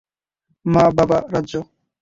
[0.65, 1.53] মা, বাবা, রাজ্য।